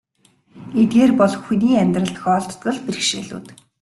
[0.79, 3.45] Эдгээр бол хүний амьдралд тохиолддог л бэрхшээлүүд.